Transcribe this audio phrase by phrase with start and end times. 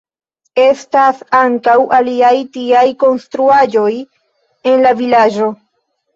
[0.61, 3.93] Estas ankaŭ aliaj tiaj konstruaĵoj
[4.73, 5.55] en la vilaĝo.